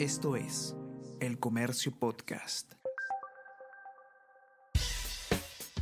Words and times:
Esto 0.00 0.34
es 0.34 0.74
El 1.20 1.38
Comercio 1.38 1.92
Podcast. 1.92 2.72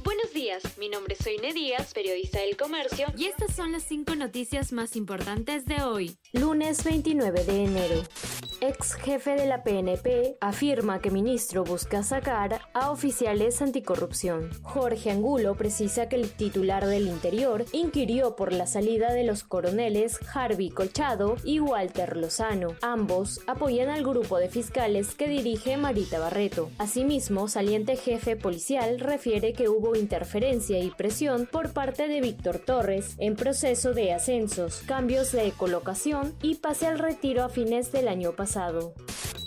Buenos 0.03 0.35
días, 0.35 0.77
mi 0.77 0.89
nombre 0.89 1.15
es 1.17 1.23
Soine 1.23 1.53
Díaz, 1.53 1.95
periodista 1.95 2.41
del 2.41 2.57
comercio, 2.57 3.07
y 3.17 3.27
estas 3.27 3.55
son 3.55 3.71
las 3.71 3.85
cinco 3.85 4.17
noticias 4.17 4.73
más 4.73 4.97
importantes 4.97 5.67
de 5.67 5.83
hoy. 5.83 6.19
Lunes 6.33 6.83
29 6.83 7.45
de 7.45 7.65
enero. 7.65 8.03
Ex 8.69 8.97
jefe 8.97 9.31
de 9.31 9.47
la 9.47 9.63
PNP 9.63 10.37
afirma 10.43 11.01
que 11.01 11.11
ministro 11.11 11.65
busca 11.65 12.03
sacar 12.03 12.61
a 12.75 12.91
oficiales 12.91 13.63
anticorrupción. 13.63 14.51
Jorge 14.63 15.11
Angulo 15.11 15.55
precisa 15.55 16.11
que 16.11 16.17
el 16.17 16.31
titular 16.31 16.85
del 16.85 17.09
Interior 17.09 17.65
inquirió 17.73 18.37
por 18.37 18.53
la 18.53 18.67
salida 18.67 19.15
de 19.15 19.25
los 19.25 19.43
coroneles 19.43 20.21
Harvey 20.35 20.69
Colchado 20.69 21.37
y 21.45 21.61
Walter 21.61 22.19
Lozano. 22.19 22.75
Ambos 22.83 23.41
apoyan 23.47 23.89
al 23.89 24.03
grupo 24.03 24.37
de 24.37 24.51
fiscales 24.51 25.15
que 25.15 25.29
dirige 25.29 25.79
Marita 25.79 26.19
Barreto. 26.19 26.69
Asimismo, 26.77 27.49
saliente 27.49 27.97
jefe 27.97 28.37
policial 28.37 29.01
refiere 29.01 29.55
que 29.55 29.71
hubo 29.71 29.97
interferencia 29.97 30.79
y 30.79 30.91
presión 30.91 31.49
por 31.51 31.73
parte 31.73 32.07
de 32.07 32.21
Víctor 32.21 32.59
Torres 32.59 33.15
en 33.17 33.35
proceso 33.35 33.95
de 33.95 34.13
ascensos, 34.13 34.83
cambios 34.87 35.33
de 35.33 35.53
colocación 35.53 36.35
y 36.43 36.57
pase 36.57 36.87
al 36.87 36.99
retiro 36.99 37.45
a 37.45 37.49
fines 37.49 37.93
del 37.93 38.09
año 38.09 38.33
pasado. 38.33 38.58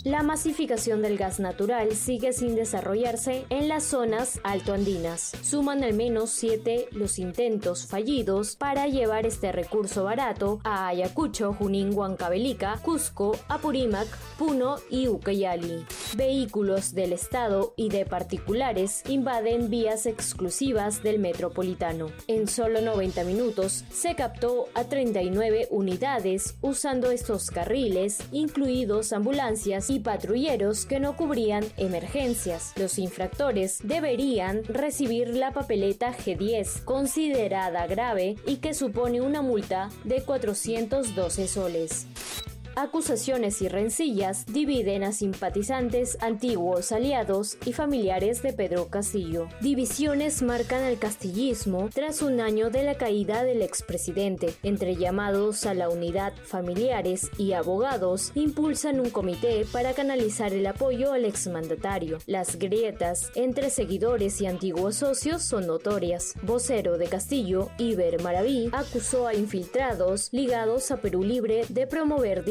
La 0.04 0.24
masificación 0.24 1.02
del 1.02 1.18
gas 1.18 1.40
natural 1.40 1.96
sigue 1.96 2.34
sin 2.34 2.56
desarrollarse 2.56 3.46
en 3.50 3.68
las 3.68 3.84
zonas 3.84 4.40
altoandinas. 4.44 5.34
Suman 5.44 5.84
al 5.84 5.94
menos 5.94 6.32
siete 6.32 6.88
los 6.92 7.20
intentos 7.20 7.86
fallidos 7.86 8.56
para 8.56 8.88
llevar 8.88 9.26
este 9.26 9.52
recurso 9.52 10.04
barato 10.06 10.60
a 10.64 10.88
Ayacucho, 10.88 11.54
Junín, 11.54 11.94
Huancavelica, 11.94 12.80
Cusco, 12.82 13.38
Apurímac, 13.48 14.08
Puno 14.40 14.78
y 14.90 15.08
Ucayali. 15.08 15.86
Vehículos 16.16 16.94
del 16.94 17.14
Estado 17.14 17.74
y 17.78 17.88
de 17.88 18.06
particulares 18.06 19.02
invaden 19.08 19.70
vías 19.70 20.06
exclusivas 20.06 21.02
del 21.04 21.20
metropolitano. 21.20 22.08
En 22.28 22.50
solo 22.50 22.82
90 22.82 23.24
minutos 23.24 23.86
se 23.92 24.16
captó 24.16 24.68
a 24.74 24.84
39 24.84 25.70
unidades 25.72 26.56
usando 26.62 27.12
estos 27.12 27.50
carriles, 27.50 28.20
incluidos 28.34 29.14
ambulancias 29.14 29.90
y 29.90 30.00
patrulleros 30.00 30.86
que 30.86 31.00
no 31.00 31.16
cubrían 31.16 31.64
emergencias. 31.78 32.74
Los 32.76 33.00
infractores 33.00 33.80
deberían 33.84 34.66
recibir 34.66 35.30
la 35.30 35.54
papeleta 35.54 36.14
G10, 36.14 36.84
considerada 36.84 37.88
grave 37.88 38.36
y 38.46 38.58
que 38.58 38.74
supone 38.74 39.22
una 39.22 39.42
multa 39.42 39.90
de 40.04 40.22
412 40.24 41.48
soles. 41.48 42.08
Acusaciones 42.76 43.62
y 43.62 43.68
rencillas 43.68 44.46
dividen 44.46 45.04
a 45.04 45.12
simpatizantes, 45.12 46.18
antiguos 46.22 46.94
aliados 46.94 47.58
y 47.66 47.74
familiares 47.74 48.42
de 48.42 48.54
Pedro 48.54 48.88
Castillo. 48.88 49.50
Divisiones 49.60 50.42
marcan 50.42 50.84
el 50.84 50.98
castillismo 50.98 51.90
tras 51.94 52.22
un 52.22 52.40
año 52.40 52.70
de 52.70 52.84
la 52.84 52.96
caída 52.96 53.44
del 53.44 53.62
expresidente. 53.62 54.54
Entre 54.64 54.96
llamados 54.96 55.66
a 55.66 55.74
la 55.74 55.90
unidad 55.90 56.34
familiares 56.46 57.30
y 57.38 57.52
abogados, 57.52 58.32
impulsan 58.36 59.02
un 59.02 59.10
comité 59.10 59.66
para 59.72 59.94
canalizar 59.94 60.54
el 60.54 60.66
apoyo 60.66 61.12
al 61.12 61.26
exmandatario. 61.26 62.20
Las 62.26 62.58
grietas 62.58 63.32
entre 63.36 63.70
seguidores 63.70 64.40
y 64.40 64.46
antiguos 64.46 64.96
socios 64.96 65.44
son 65.44 65.68
notorias. 65.68 66.36
Vocero 66.42 66.98
de 66.98 67.08
Castillo, 67.08 67.70
Iber 67.78 68.22
Maraví, 68.24 68.70
acusó 68.72 69.28
a 69.28 69.34
infiltrados 69.34 70.30
ligados 70.32 70.90
a 70.92 70.98
Perú 70.98 71.22
Libre 71.24 71.66
de 71.68 71.86
promover 71.86 72.46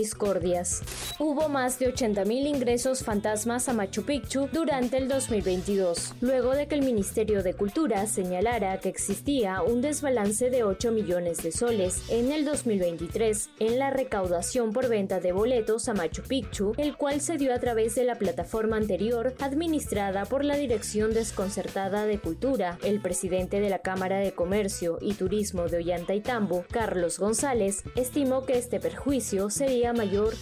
Hubo 1.19 1.49
más 1.49 1.79
de 1.79 1.93
80.000 1.93 2.47
ingresos 2.47 3.03
fantasmas 3.05 3.69
a 3.69 3.73
Machu 3.73 4.03
Picchu 4.03 4.49
durante 4.53 4.97
el 4.97 5.09
2022, 5.09 6.15
luego 6.21 6.55
de 6.55 6.67
que 6.67 6.75
el 6.75 6.83
Ministerio 6.83 7.43
de 7.43 7.55
Cultura 7.55 8.07
señalara 8.07 8.79
que 8.79 8.89
existía 8.89 9.63
un 9.63 9.81
desbalance 9.81 10.51
de 10.51 10.65
8 10.65 10.93
millones 10.93 11.43
de 11.43 11.53
soles 11.53 12.03
en 12.09 12.33
el 12.33 12.45
2023 12.45 13.51
en 13.59 13.79
la 13.79 13.91
recaudación 13.91 14.73
por 14.73 14.89
venta 14.89 15.21
de 15.21 15.33
boletos 15.33 15.89
a 15.89 15.95
Machu 15.95 16.23
Picchu, 16.23 16.73
el 16.79 16.97
cual 16.97 17.21
se 17.21 17.37
dio 17.37 17.55
a 17.55 17.59
través 17.59 17.95
de 17.95 18.05
la 18.05 18.17
plataforma 18.17 18.77
anterior 18.77 19.35
administrada 19.41 20.25
por 20.25 20.45
la 20.45 20.57
Dirección 20.57 21.13
Desconcertada 21.13 22.07
de 22.07 22.19
Cultura. 22.19 22.79
El 22.85 23.01
presidente 23.01 23.61
de 23.61 23.71
la 23.71 23.81
Cámara 23.81 24.19
de 24.19 24.33
Comercio 24.33 24.99
y 25.01 25.15
Turismo 25.15 25.69
de 25.69 25.79
Ollantaytambo, 25.79 26.65
Carlos 26.71 27.19
González, 27.19 27.83
estimó 27.97 28.45
que 28.45 28.59
este 28.59 28.81
perjuicio 28.81 29.51
sería 29.51 29.93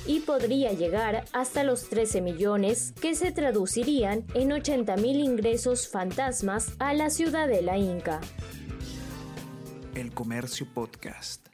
y 0.06 0.20
podría 0.20 0.72
llegar 0.72 1.24
hasta 1.32 1.64
los 1.64 1.88
13 1.88 2.20
millones, 2.20 2.92
que 3.00 3.14
se 3.14 3.32
traducirían 3.32 4.24
en 4.34 4.52
80 4.52 4.96
mil 4.98 5.20
ingresos 5.20 5.88
fantasmas 5.88 6.72
a 6.78 6.94
la 6.94 7.10
ciudadela 7.10 7.76
inca. 7.76 8.20
El 9.94 10.12
Comercio 10.12 10.66
Podcast. 10.72 11.48